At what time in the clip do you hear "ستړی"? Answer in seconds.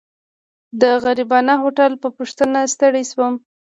2.73-3.03